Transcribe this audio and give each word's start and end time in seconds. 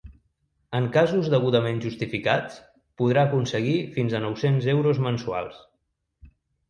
En 0.77 0.85
casos 0.95 1.27
degudament 1.33 1.81
justificats, 1.83 2.57
podrà 3.03 3.25
aconseguir 3.29 3.77
fins 3.99 4.17
a 4.17 4.23
nou-cents 4.25 4.69
euros 4.77 5.03
mensuals. 5.11 5.61